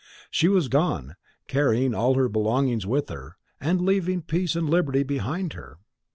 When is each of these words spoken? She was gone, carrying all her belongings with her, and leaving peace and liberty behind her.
She 0.31 0.47
was 0.47 0.67
gone, 0.67 1.15
carrying 1.47 1.93
all 1.93 2.15
her 2.15 2.27
belongings 2.27 2.87
with 2.87 3.09
her, 3.09 3.37
and 3.59 3.79
leaving 3.79 4.23
peace 4.23 4.55
and 4.55 4.67
liberty 4.67 5.03
behind 5.03 5.53
her. 5.53 5.77